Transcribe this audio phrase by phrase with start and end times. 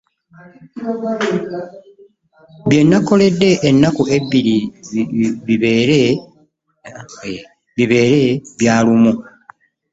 [2.69, 4.57] Byenakoledde enaku ebbiri
[7.77, 8.19] bibeere
[8.57, 9.13] byalumu.